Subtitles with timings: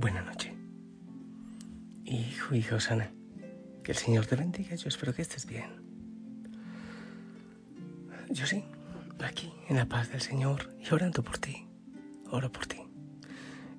[0.00, 0.56] Buena noche.
[2.06, 3.12] Hijo, hijo Osana,
[3.84, 4.74] que el Señor te bendiga.
[4.74, 5.68] Yo espero que estés bien.
[8.30, 8.64] Yo sí,
[9.22, 11.66] aquí, en la paz del Señor y orando por ti.
[12.30, 12.78] Oro por ti.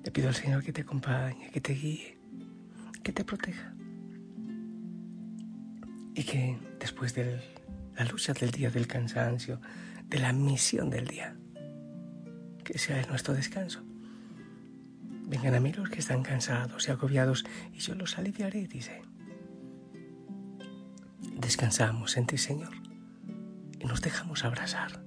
[0.04, 2.16] Le pido al Señor que te acompañe, que te guíe,
[3.02, 3.74] que te proteja.
[6.14, 7.42] Y que después de
[7.96, 9.60] la lucha del día, del cansancio,
[10.06, 11.36] de la misión del día,
[12.62, 13.82] que sea nuestro descanso.
[15.32, 19.00] Vengan a mí los que están cansados y agobiados y yo los aliviaré, dice.
[21.40, 22.74] Descansamos en ti, Señor,
[23.80, 25.02] y nos dejamos abrazar.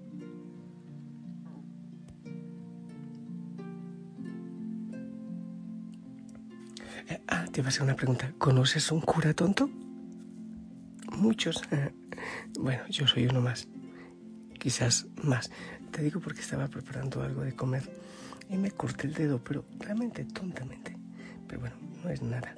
[7.08, 8.34] Eh, ah, te iba a hacer una pregunta.
[8.40, 9.70] ¿Conoces un cura tonto?
[11.12, 11.62] Muchos.
[12.58, 13.68] Bueno, yo soy uno más.
[14.58, 15.52] Quizás más.
[15.92, 17.84] Te digo porque estaba preparando algo de comer
[18.50, 20.98] y me corté el dedo, pero realmente tontamente.
[21.48, 22.56] Pero bueno, no es nada.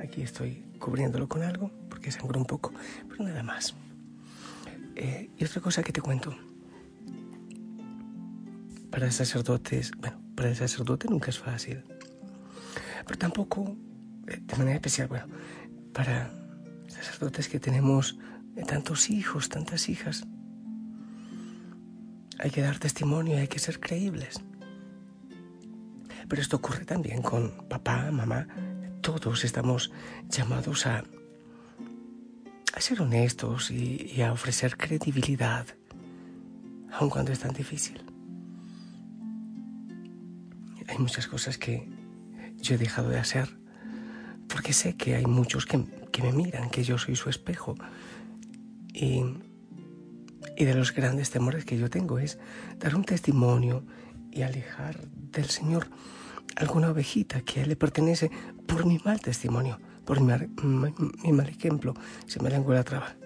[0.00, 2.72] Aquí estoy cubriéndolo con algo porque sangró un poco,
[3.08, 3.74] pero nada más.
[4.96, 6.34] Eh, y otra cosa que te cuento.
[8.90, 11.84] Para sacerdotes, bueno, para el sacerdote nunca es fácil.
[13.06, 13.76] Pero tampoco,
[14.26, 15.26] eh, de manera especial, bueno,
[15.92, 16.32] para
[16.88, 18.18] sacerdotes que tenemos
[18.66, 20.26] tantos hijos, tantas hijas,
[22.38, 24.40] hay que dar testimonio hay que ser creíbles.
[26.30, 28.46] Pero esto ocurre también con papá, mamá.
[29.00, 29.90] Todos estamos
[30.28, 31.02] llamados a,
[32.72, 35.66] a ser honestos y, a ofrecer credibilidad,
[36.92, 38.00] aun cuando es tan difícil.
[40.86, 41.88] Hay muchas cosas que
[42.58, 43.48] yo he dejado de hacer
[44.48, 47.74] porque sé que hay muchos que, que me miran, que yo soy su espejo.
[48.92, 49.24] Y,
[50.56, 52.38] y de los grandes temores que yo tengo es
[52.78, 53.82] dar un testimonio
[54.30, 55.88] y alejar del Señor
[56.56, 58.30] alguna ovejita que Él le pertenece
[58.66, 60.48] por mi mal testimonio, por mi mal,
[61.22, 61.94] mi mal ejemplo,
[62.26, 63.16] se me lengua la traba.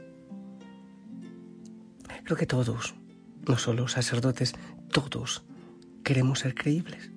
[2.24, 2.94] Creo que todos,
[3.46, 4.54] no solo sacerdotes,
[4.90, 5.44] todos
[6.02, 7.10] queremos ser creíbles.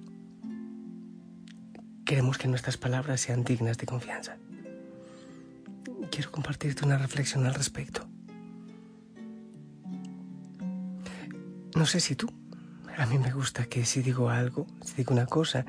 [2.05, 4.37] Queremos que nuestras palabras sean dignas de confianza.
[6.09, 8.07] Quiero compartirte una reflexión al respecto.
[11.75, 12.27] No sé si tú,
[12.97, 15.65] a mí me gusta que si digo algo, si digo una cosa,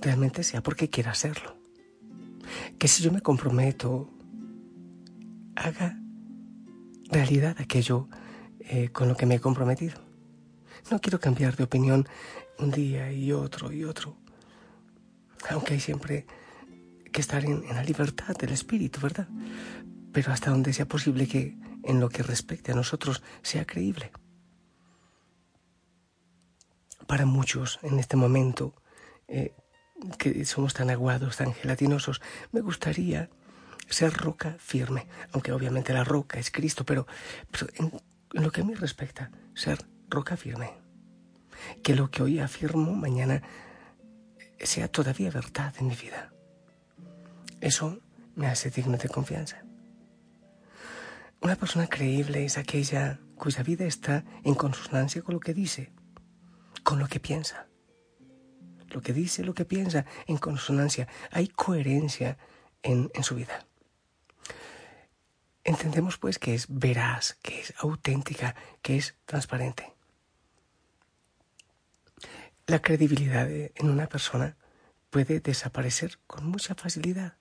[0.00, 1.58] realmente sea porque quiera hacerlo.
[2.78, 4.10] Que si yo me comprometo,
[5.54, 5.98] haga
[7.10, 8.08] realidad aquello
[8.60, 10.00] eh, con lo que me he comprometido.
[10.90, 12.08] No quiero cambiar de opinión
[12.58, 14.16] un día y otro y otro.
[15.50, 16.26] Aunque hay siempre
[17.12, 19.28] que estar en, en la libertad del espíritu, ¿verdad?
[20.12, 24.12] Pero hasta donde sea posible que en lo que respecte a nosotros sea creíble.
[27.06, 28.74] Para muchos en este momento
[29.28, 29.54] eh,
[30.18, 32.20] que somos tan aguados, tan gelatinosos,
[32.52, 33.30] me gustaría
[33.88, 37.06] ser roca firme, aunque obviamente la roca es Cristo, pero,
[37.74, 37.92] en,
[38.32, 40.72] lo que a mí respecta, ser roca firme.
[41.82, 43.42] Que lo que hoy afirmo mañana
[44.60, 46.32] sea todavía verdad en mi vida.
[47.60, 48.00] Eso
[48.34, 49.62] me hace digno de confianza.
[51.40, 55.92] Una persona creíble es aquella cuya vida está en consonancia con lo que dice,
[56.86, 57.66] con lo que piensa
[58.90, 61.08] lo que dice, lo que piensa, en consonancia.
[61.30, 62.38] Hay coherencia
[62.82, 63.66] en, en su vida.
[65.64, 69.92] Entendemos pues que es veraz, que es auténtica, que es transparente.
[72.66, 74.56] La credibilidad en una persona
[75.10, 77.36] puede desaparecer con mucha facilidad.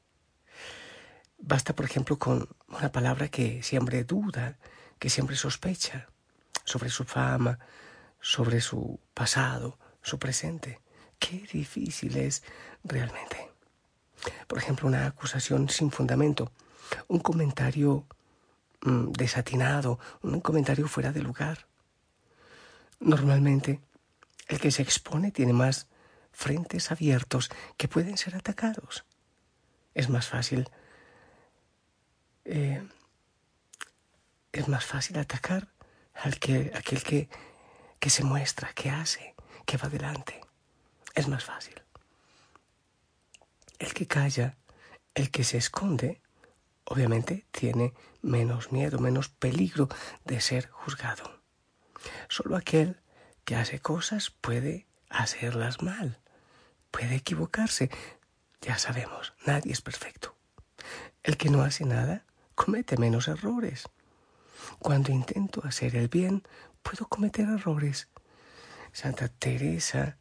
[1.37, 4.57] Basta, por ejemplo, con una palabra que siempre duda,
[4.99, 6.07] que siempre sospecha
[6.63, 7.59] sobre su fama,
[8.25, 10.81] sobre su pasado, su presente.
[11.19, 12.41] Qué difícil es
[12.83, 13.51] realmente.
[14.47, 16.51] Por ejemplo, una acusación sin fundamento,
[17.07, 18.07] un comentario
[18.81, 21.67] mm, desatinado, un comentario fuera de lugar.
[22.99, 23.79] Normalmente,
[24.47, 25.87] el que se expone tiene más
[26.31, 29.05] frentes abiertos que pueden ser atacados.
[29.93, 30.67] Es más fácil.
[32.43, 32.83] Eh,
[34.51, 35.67] es más fácil atacar
[36.15, 37.29] al que, aquel que,
[37.99, 40.45] que se muestra, que hace, que va adelante
[41.15, 41.81] es más fácil.
[43.79, 44.57] El que calla,
[45.15, 46.21] el que se esconde,
[46.83, 49.89] obviamente tiene menos miedo, menos peligro
[50.25, 51.41] de ser juzgado.
[52.27, 53.01] Solo aquel
[53.45, 56.19] que hace cosas puede hacerlas mal,
[56.91, 57.89] puede equivocarse.
[58.61, 60.35] Ya sabemos, nadie es perfecto.
[61.23, 62.25] El que no hace nada
[62.55, 63.89] comete menos errores.
[64.79, 66.43] Cuando intento hacer el bien,
[66.85, 68.07] puedo cometer errores.
[68.93, 70.17] Santa Teresa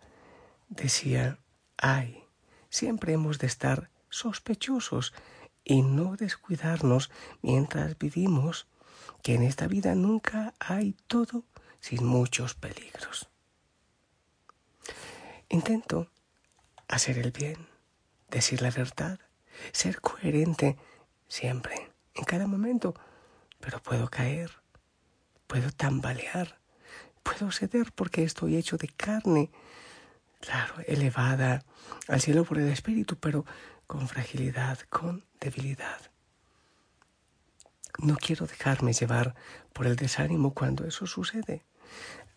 [0.69, 1.39] decía,
[1.77, 2.25] ay,
[2.71, 5.13] siempre hemos de estar sospechosos
[5.63, 7.11] y no descuidarnos
[7.43, 8.67] mientras vivimos,
[9.23, 11.45] que en esta vida nunca hay todo
[11.81, 13.29] sin muchos peligros.
[15.51, 16.11] Intento
[16.89, 17.69] hacer el bien,
[18.31, 19.21] decir la verdad,
[19.73, 20.79] ser coherente
[21.29, 22.95] siempre, en cada momento,
[23.61, 24.64] pero puedo caer,
[25.47, 26.59] puedo tambalear,
[27.23, 29.51] puedo ceder porque estoy hecho de carne,
[30.41, 31.65] claro, elevada
[32.09, 33.45] al cielo por el Espíritu, pero
[33.87, 36.01] con fragilidad, con debilidad.
[37.99, 39.35] No quiero dejarme llevar
[39.73, 41.65] por el desánimo cuando eso sucede.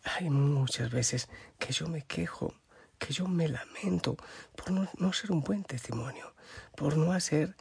[0.04, 2.54] Hay muchas veces que yo me quejo,
[3.00, 4.18] que yo me lamento
[4.56, 6.36] por no, ser un buen testimonio,
[6.76, 7.56] por no hacer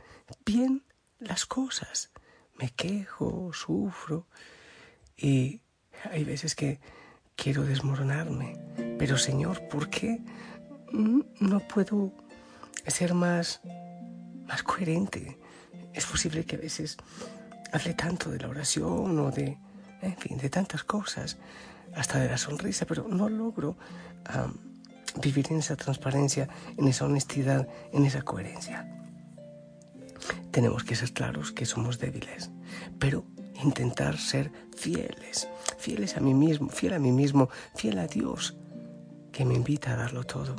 [0.45, 0.85] bien
[1.19, 2.11] las cosas.
[2.55, 4.27] Me quejo, sufro
[5.17, 5.61] y
[6.11, 6.81] hay veces que
[7.35, 8.59] quiero desmoronarme.
[8.99, 10.21] Pero Señor, ¿por qué
[10.93, 12.13] no puedo
[12.87, 13.61] ser más,
[14.47, 15.39] más coherente?
[15.93, 16.97] Es posible que a veces
[17.73, 19.59] hable tanto de la oración o de,
[20.03, 21.39] en fin, de tantas cosas,
[21.95, 23.77] hasta de la sonrisa, pero no logro
[25.23, 28.93] vivir en esa transparencia, en esa honestidad, en esa coherencia.
[30.51, 32.51] Tenemos que ser claros que somos débiles,
[32.99, 33.25] pero
[33.63, 35.49] intentar ser fieles,
[35.79, 38.57] fieles a mí mismo, fiel a mí mismo, fiel a Dios,
[39.33, 40.57] que me invita a darlo todo.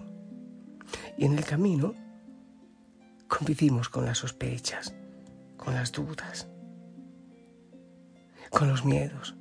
[1.17, 1.93] Y en el camino
[3.27, 4.93] convivimos con las sospechas,
[5.57, 6.47] con las dudas,
[8.51, 9.35] con los miedos,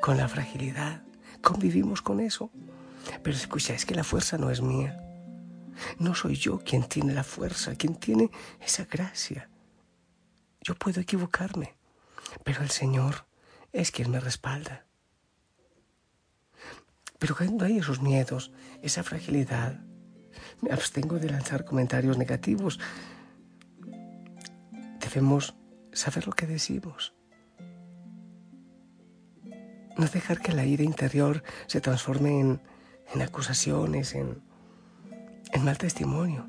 [0.00, 1.02] con la fragilidad.
[1.42, 2.50] Convivimos con eso.
[3.22, 5.00] Pero escucha, es que la fuerza no es mía.
[5.98, 8.30] No soy yo quien tiene la fuerza, quien tiene
[8.60, 9.48] esa gracia.
[10.60, 11.74] Yo puedo equivocarme,
[12.44, 13.26] pero el Señor
[13.72, 14.84] es quien me respalda.
[17.18, 19.80] Pero cuando hay esos miedos, esa fragilidad,
[20.62, 22.80] me abstengo de lanzar comentarios negativos.
[25.00, 25.54] Debemos
[25.92, 27.14] saber lo que decimos.
[29.98, 32.62] No dejar que la ira interior se transforme en,
[33.12, 34.42] en acusaciones, en,
[35.52, 36.46] en mal testimonio.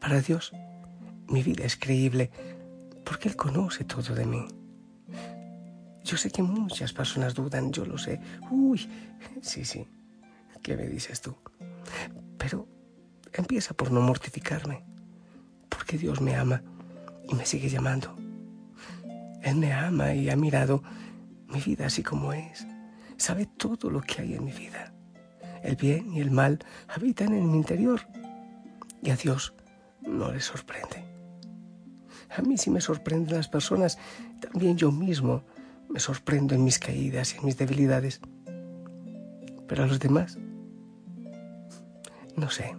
[0.00, 0.52] Para Dios,
[1.28, 2.30] mi vida es creíble
[3.04, 4.46] porque Él conoce todo de mí.
[6.04, 8.20] Yo sé que muchas personas dudan, yo lo sé.
[8.50, 8.88] Uy,
[9.40, 9.86] sí, sí,
[10.62, 11.36] ¿qué me dices tú?
[12.38, 12.66] Pero
[13.32, 14.84] empieza por no mortificarme,
[15.68, 16.62] porque Dios me ama
[17.28, 18.16] y me sigue llamando.
[19.42, 20.82] Él me ama y ha mirado
[21.48, 22.66] mi vida así como es.
[23.16, 24.92] Sabe todo lo que hay en mi vida.
[25.62, 26.58] El bien y el mal
[26.88, 28.00] habitan en mi interior.
[29.02, 29.54] Y a Dios
[30.02, 31.11] no le sorprende.
[32.36, 33.98] A mí sí me sorprenden las personas,
[34.40, 35.44] también yo mismo
[35.88, 38.20] me sorprendo en mis caídas y en mis debilidades.
[39.66, 40.38] Pero a los demás,
[42.36, 42.76] no sé.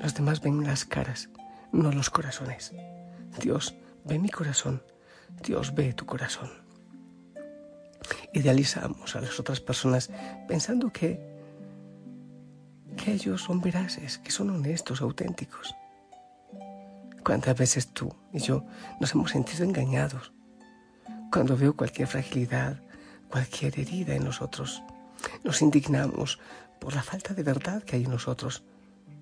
[0.00, 1.30] Los demás ven las caras,
[1.72, 2.72] no los corazones.
[3.40, 3.74] Dios
[4.04, 4.82] ve mi corazón
[5.42, 6.50] Dios ve tu corazón.
[8.32, 10.10] Idealizamos a las otras personas
[10.46, 11.20] pensando que,
[12.96, 15.74] que ellos son veraces, que son honestos, auténticos.
[17.28, 18.64] ¿Cuántas veces tú y yo
[19.00, 20.32] nos hemos sentido engañados
[21.30, 22.80] cuando veo cualquier fragilidad,
[23.28, 24.82] cualquier herida en nosotros?
[25.44, 26.38] Nos indignamos
[26.80, 28.64] por la falta de verdad que hay en nosotros,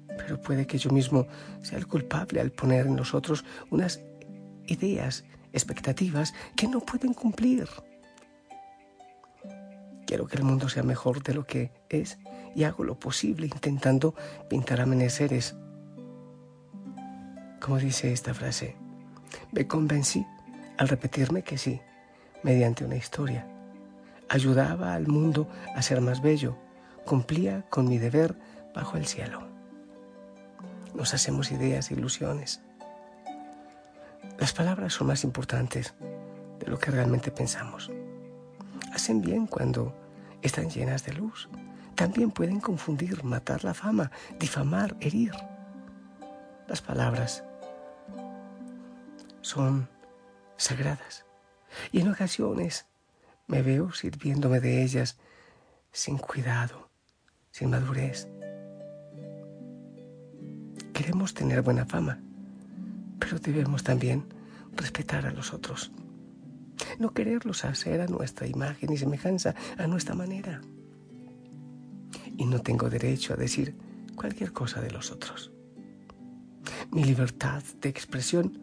[0.07, 1.27] pero puede que yo mismo
[1.63, 3.99] sea el culpable al poner en nosotros unas
[4.69, 7.69] ideas expectativas que no pueden cumplir.
[10.07, 12.19] Quiero que el mundo sea mejor de lo que es
[12.55, 14.15] y hago lo posible intentando
[14.49, 15.57] pintar amaneceres.
[17.61, 18.77] Como dice esta frase,
[19.53, 20.27] me convencí
[20.79, 21.81] al repetirme que sí,
[22.43, 23.47] mediante una historia.
[24.29, 26.57] Ayudaba al mundo a ser más bello,
[27.05, 28.37] cumplía con mi deber
[28.75, 29.47] bajo el cielo.
[30.95, 32.61] Nos hacemos ideas e ilusiones
[34.39, 35.95] las palabras son más importantes
[36.61, 37.91] de lo que realmente pensamos.
[38.93, 39.95] Hacen bien cuando
[40.43, 41.49] están llenas de luz.
[41.95, 45.33] También pueden confundir, matar la fama, difamar, herir.
[46.81, 47.45] Palabras
[49.41, 49.89] son
[50.57, 51.25] sagradas
[51.93, 52.87] y en ocasiones
[53.47, 55.19] me veo sirviéndome de ellas
[55.93, 56.91] sin cuidado,
[57.51, 58.29] sin madurez.
[60.93, 62.21] Queremos tener buena fama,
[63.19, 64.27] pero debemos también
[64.75, 65.93] respetar a los otros.
[66.99, 70.61] No quererlos hacer a nuestra imagen y semejanza, a nuestra manera.
[72.37, 73.77] Y no tengo derecho a decir
[74.15, 75.53] cualquier cosa de los otros.
[76.97, 78.59] Mi libertad de expresión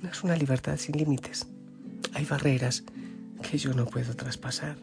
[0.00, 1.48] no es una libertad sin límites.
[2.14, 2.84] Hay barreras
[3.42, 4.76] que yo no puedo traspasar.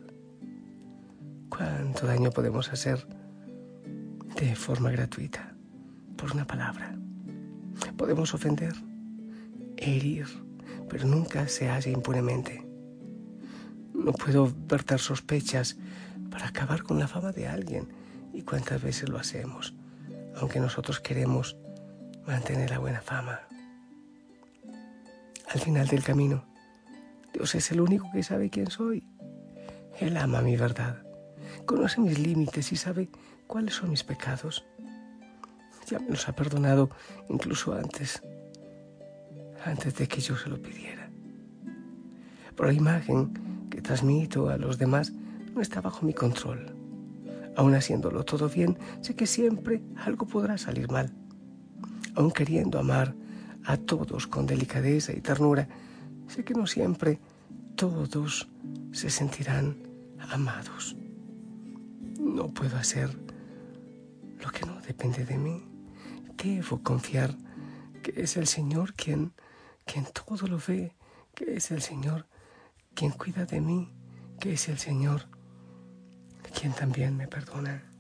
[1.48, 3.08] ¿Cuánto daño podemos hacer
[4.36, 5.56] de forma gratuita,
[6.18, 6.94] por una palabra.
[7.96, 8.74] Podemos ofender,
[9.78, 10.28] herir,
[10.90, 12.68] pero nunca se halla impunemente.
[13.94, 15.78] No puedo verter sospechas
[16.30, 17.88] para acabar con la fama de alguien
[18.34, 19.74] y cuántas veces lo hacemos,
[20.36, 21.56] aunque nosotros queremos
[22.26, 23.42] mantener la buena fama.
[25.50, 26.46] Al final del camino,
[27.34, 29.06] Dios es el único que sabe quién soy.
[30.00, 31.04] Él ama mi verdad,
[31.66, 33.10] conoce mis límites y sabe
[33.48, 34.66] cuáles son mis pecados.
[35.88, 36.90] Ya me los ha perdonado
[37.30, 38.22] incluso antes,
[39.66, 41.10] antes de que yo se lo pidiera.
[42.56, 45.12] Por la imagen que transmito a los demás
[45.54, 46.76] no está bajo mi control.
[47.56, 51.14] Aun haciéndolo todo bien, sé que siempre algo podrá salir mal.
[52.16, 53.16] Aun queriendo amar
[53.66, 55.68] a todos con delicadeza y ternura,
[56.28, 57.20] sé que no siempre
[57.76, 58.48] todos
[58.92, 59.78] se sentirán
[60.30, 60.96] amados.
[62.20, 63.10] No puedo hacer
[64.42, 65.64] lo que no depende de mí.
[66.38, 67.36] Debo confiar
[68.02, 69.34] que es el Señor quien,
[69.86, 70.96] quien todo lo ve,
[71.34, 72.28] que es el Señor
[72.94, 73.92] quien cuida de mí,
[74.40, 75.28] que es el Señor
[76.54, 77.93] quien también me perdona.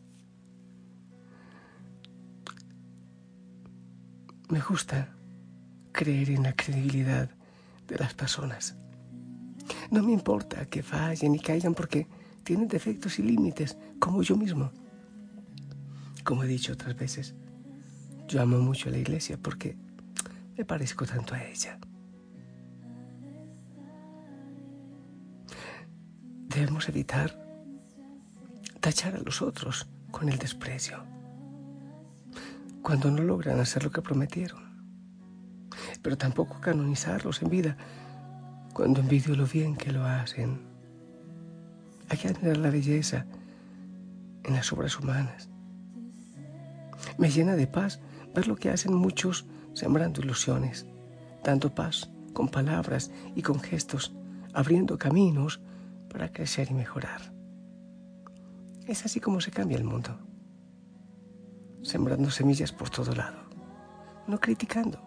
[4.49, 5.15] Me gusta
[5.91, 7.29] creer en la credibilidad
[7.87, 8.75] de las personas.
[9.89, 12.07] No me importa que fallen y caigan porque
[12.43, 14.71] tienen defectos y límites, como yo mismo.
[16.23, 17.35] Como he dicho otras veces,
[18.27, 19.77] yo amo mucho a la iglesia porque
[20.57, 21.79] me parezco tanto a ella.
[26.47, 27.39] Debemos evitar
[28.79, 31.03] tachar a los otros con el desprecio
[32.83, 34.61] cuando no logran hacer lo que prometieron,
[36.01, 37.77] pero tampoco canonizarlos en vida
[38.73, 40.59] cuando envidio lo bien que lo hacen.
[42.09, 43.25] Hay que admirar la belleza
[44.43, 45.49] en las obras humanas.
[47.17, 48.01] Me llena de paz
[48.35, 50.85] ver lo que hacen muchos sembrando ilusiones,
[51.43, 54.13] dando paz con palabras y con gestos,
[54.53, 55.61] abriendo caminos
[56.09, 57.33] para crecer y mejorar.
[58.85, 60.19] Es así como se cambia el mundo,
[61.83, 63.37] sembrando semillas por todo lado,
[64.27, 64.99] no criticando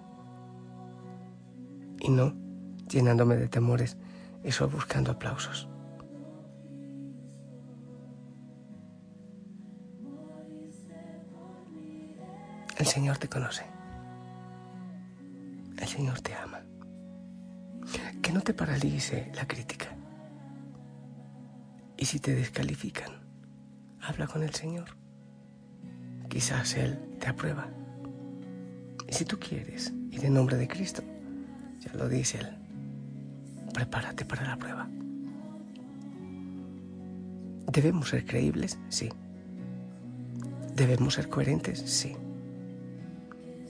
[1.99, 2.35] y no
[2.89, 3.97] llenándome de temores,
[4.43, 5.69] eso buscando aplausos.
[12.79, 13.65] El Señor te conoce.
[15.79, 16.63] El Señor te ama.
[18.23, 19.97] Que no te paralice la crítica.
[21.97, 23.13] Y si te descalifican,
[24.01, 25.06] habla con el Señor.
[26.37, 27.67] Quizás Él te aprueba.
[29.09, 31.03] Y si tú quieres, y en nombre de Cristo,
[31.81, 32.49] ya lo dice Él,
[33.73, 34.87] prepárate para la prueba.
[37.73, 38.79] ¿Debemos ser creíbles?
[38.91, 39.09] Sí.
[40.75, 41.79] ¿Debemos ser coherentes?
[41.79, 42.15] Sí.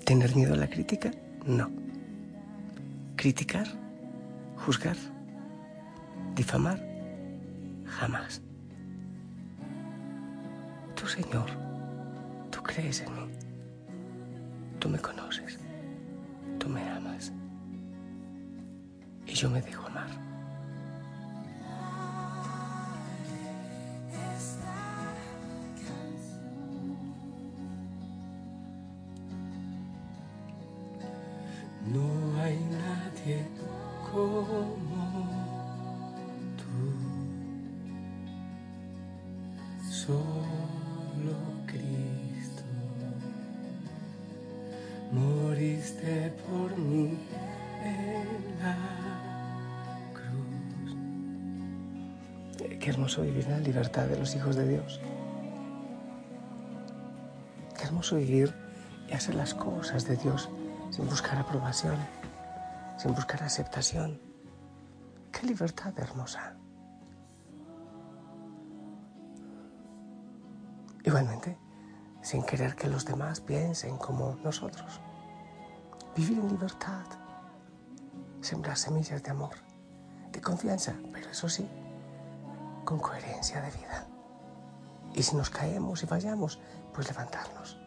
[0.05, 1.13] ¿Tener miedo a la crítica?
[1.47, 1.71] No.
[3.15, 3.69] ¿Criticar?
[4.57, 4.97] ¿Juzgar?
[6.35, 6.85] ¿Difamar?
[7.85, 8.43] Jamás.
[10.97, 11.66] Tú, Señor,
[12.77, 13.33] crees en mí.
[14.79, 15.59] Tú me conoces.
[16.59, 17.33] Tú me amas.
[19.27, 20.26] Y yo me dejo amar.
[52.97, 55.03] Hermoso vivir la libertad de los hijos de Dios.
[57.77, 58.55] Qué hermoso vivir
[59.07, 60.49] y hacer las cosas de Dios
[60.89, 61.99] sin buscar aprobación,
[62.97, 64.19] sin buscar aceptación.
[65.31, 66.57] Qué libertad hermosa.
[71.05, 71.59] Igualmente,
[72.23, 75.03] sin querer que los demás piensen como nosotros.
[76.17, 77.05] Vivir en libertad,
[78.41, 79.55] sembrar semillas de amor,
[80.33, 81.69] de confianza, pero eso sí,
[82.87, 84.07] con coherencia de vida.
[85.13, 86.59] Y si nos caemos y fallamos,
[86.95, 87.79] pues levantarnos.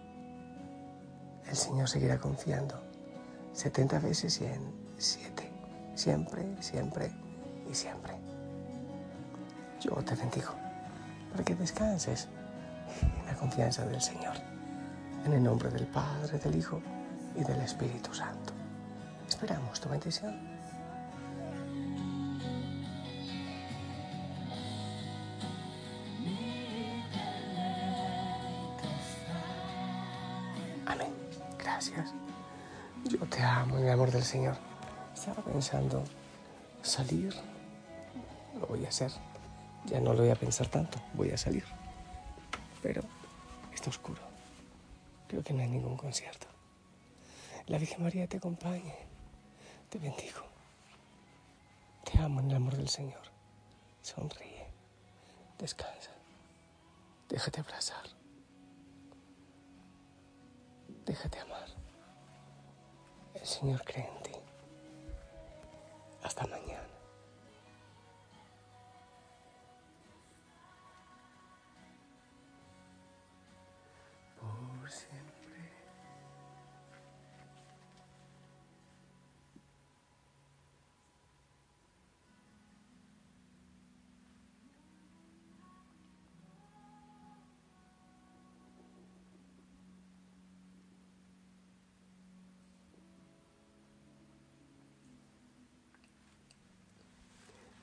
[1.48, 2.80] El Señor seguirá confiando
[3.54, 5.52] 70 veces y en 7.
[5.96, 7.12] Siempre, siempre
[7.70, 8.14] y siempre.
[9.80, 10.52] Yo te bendigo
[11.32, 12.28] para que descanses
[13.02, 14.36] en la confianza del Señor.
[15.26, 16.82] En el nombre del Padre, del Hijo
[17.36, 18.54] y del Espíritu Santo.
[19.28, 20.49] Esperamos tu bendición.
[34.20, 34.58] El Señor.
[35.14, 36.04] Estaba pensando
[36.84, 37.34] salir.
[38.60, 39.12] Lo voy a hacer.
[39.86, 41.00] Ya no lo voy a pensar tanto.
[41.14, 41.64] Voy a salir.
[42.84, 43.02] Pero
[43.74, 44.22] está oscuro.
[45.28, 46.48] Creo que no hay ningún concierto.
[47.68, 48.96] La Virgen María te acompañe.
[49.90, 50.44] Te bendigo.
[52.04, 53.22] Te amo en el amor del Señor.
[54.02, 54.68] Sonríe.
[55.58, 56.12] Descansa.
[57.30, 58.04] Déjate abrazar.
[61.06, 61.79] Déjate amar.
[63.42, 64.32] El Señor cree en ti.
[66.24, 66.69] Hasta mañana.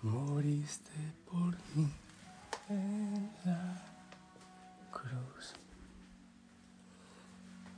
[0.07, 0.93] Moriste
[1.29, 1.91] por mí
[2.69, 3.83] en la
[4.93, 5.55] cruz.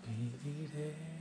[0.07, 1.18] Viviré